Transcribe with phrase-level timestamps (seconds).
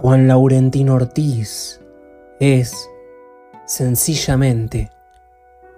[0.00, 1.80] Juan Laurentino Ortiz
[2.38, 2.88] es,
[3.66, 4.92] sencillamente,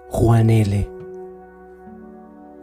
[0.09, 0.87] Juan L.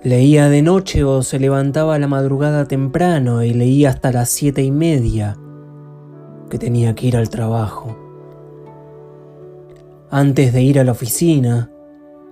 [0.04, 4.62] Leía de noche o se levantaba a la madrugada temprano y leía hasta las siete
[4.62, 5.36] y media
[6.48, 7.98] que tenía que ir al trabajo.
[10.12, 11.72] Antes de ir a la oficina,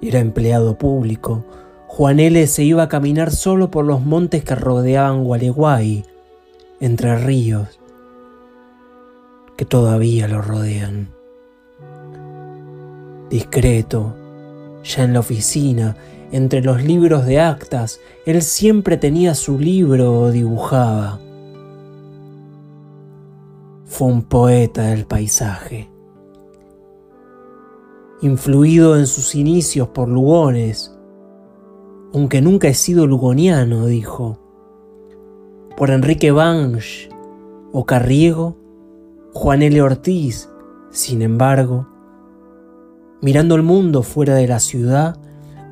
[0.00, 1.44] era empleado público,
[1.88, 2.46] Juan L.
[2.46, 6.04] se iba a caminar solo por los montes que rodeaban Gualeguay,
[6.78, 7.80] entre ríos,
[9.56, 11.08] que todavía lo rodean.
[13.30, 14.14] Discreto,
[14.84, 15.96] ya en la oficina,
[16.32, 21.20] entre los libros de actas, él siempre tenía su libro o dibujaba.
[23.84, 25.88] Fue un poeta del paisaje.
[28.22, 30.96] Influido en sus inicios por Lugones,
[32.12, 34.38] aunque nunca he sido lugoniano, dijo,
[35.76, 37.10] por Enrique Bange
[37.72, 38.56] o Carriego,
[39.38, 39.82] Juan L.
[39.82, 40.48] Ortiz,
[40.88, 41.86] sin embargo,
[43.20, 45.18] mirando el mundo fuera de la ciudad,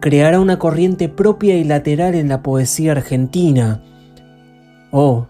[0.01, 3.83] creará una corriente propia y lateral en la poesía argentina,
[4.93, 5.29] o,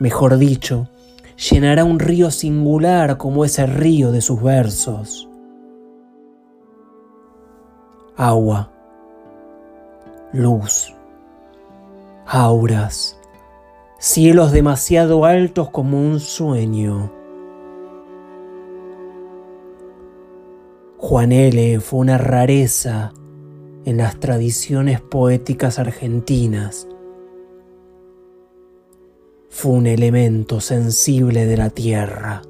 [0.00, 0.88] mejor dicho,
[1.36, 5.28] llenará un río singular como ese río de sus versos.
[8.16, 8.72] Agua,
[10.32, 10.92] luz,
[12.26, 13.16] auras,
[14.00, 17.19] cielos demasiado altos como un sueño.
[21.02, 21.80] Juan L.
[21.80, 23.14] fue una rareza
[23.86, 26.86] en las tradiciones poéticas argentinas.
[29.48, 32.42] Fue un elemento sensible de la tierra.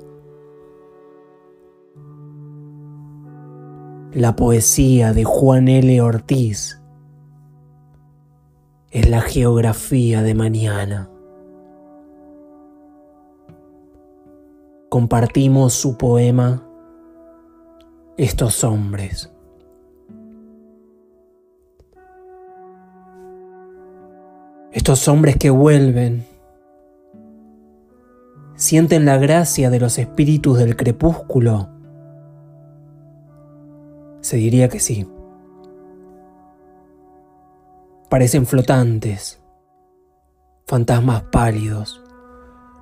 [4.13, 6.01] La poesía de Juan L.
[6.01, 6.83] Ortiz
[8.91, 11.09] es la geografía de mañana.
[14.89, 16.67] Compartimos su poema
[18.23, 19.33] Estos hombres.
[24.73, 26.27] Estos hombres que vuelven
[28.57, 31.71] sienten la gracia de los espíritus del crepúsculo.
[34.21, 35.09] Se diría que sí.
[38.11, 39.43] Parecen flotantes,
[40.67, 42.03] fantasmas pálidos,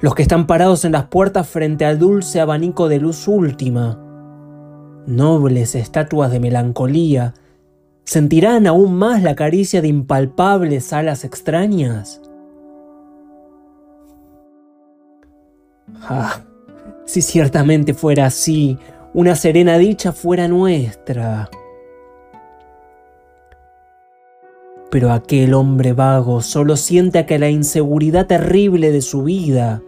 [0.00, 4.04] los que están parados en las puertas frente al dulce abanico de luz última,
[5.08, 7.34] nobles estatuas de melancolía
[8.08, 12.22] ¿Sentirán aún más la caricia de impalpables alas extrañas?
[16.00, 16.40] Ah,
[17.04, 18.78] si ciertamente fuera así,
[19.12, 21.50] una serena dicha fuera nuestra.
[24.90, 29.82] Pero aquel hombre vago solo siente que la inseguridad terrible de su vida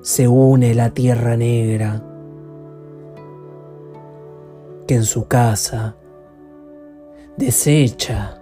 [0.00, 2.02] se une la tierra negra,
[4.86, 5.96] que en su casa
[7.36, 8.40] deshecha.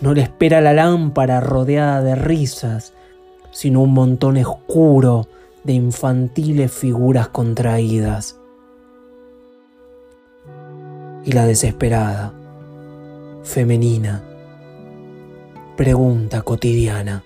[0.00, 2.92] No le espera la lámpara rodeada de risas,
[3.52, 5.28] sino un montón oscuro
[5.64, 8.36] de infantiles figuras contraídas.
[11.24, 12.32] Y la desesperada,
[13.44, 14.22] femenina,
[15.76, 17.22] pregunta cotidiana.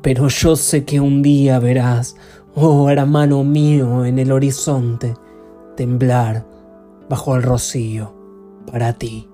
[0.00, 2.16] Pero yo sé que un día verás,
[2.60, 5.14] oh hermano mío, en el horizonte,
[5.76, 6.44] temblar
[7.08, 8.12] bajo el rocío
[8.70, 9.28] para ti.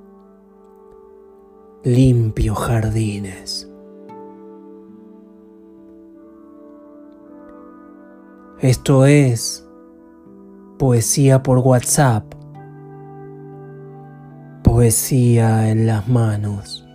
[1.84, 3.70] Limpios jardines.
[8.60, 9.66] Esto es
[10.78, 12.24] poesía por WhatsApp.
[14.62, 16.86] Poesía en las manos.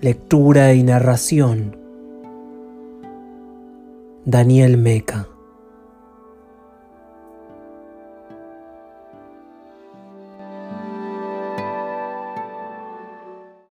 [0.00, 1.83] Lectura y narración.
[4.26, 5.33] Daniel Meca.